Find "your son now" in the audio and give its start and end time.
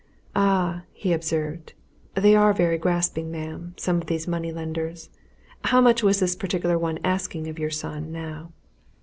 7.59-8.51